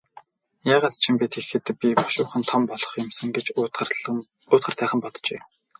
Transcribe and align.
Яагаад 0.75 0.95
ч 1.01 1.03
юм 1.09 1.15
бэ, 1.19 1.25
тэгэхэд 1.33 1.65
би 1.79 1.87
бушуухан 2.01 2.43
том 2.49 2.61
болох 2.69 2.91
юм 3.01 3.09
сан 3.17 3.29
гэж 3.35 3.45
уйтгартайхан 4.55 4.99
боджээ. 5.03 5.39